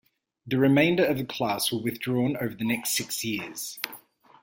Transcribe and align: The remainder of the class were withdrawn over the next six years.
The 0.47 0.57
remainder 0.57 1.05
of 1.05 1.19
the 1.19 1.23
class 1.25 1.71
were 1.71 1.77
withdrawn 1.79 2.35
over 2.37 2.55
the 2.55 2.65
next 2.65 2.95
six 2.95 3.23
years. 3.23 3.77